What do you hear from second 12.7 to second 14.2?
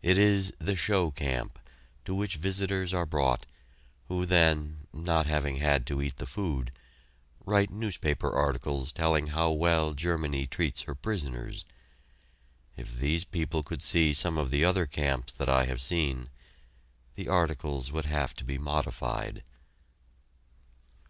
If these people could see